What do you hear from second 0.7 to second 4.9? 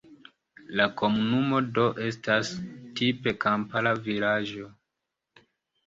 La komunumo do estas tipe kampara vilaĝo.